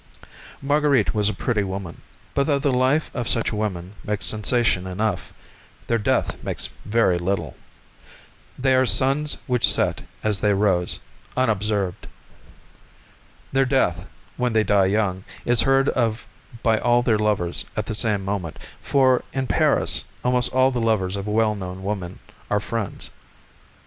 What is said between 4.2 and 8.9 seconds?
sensation enough, their death makes very little. They are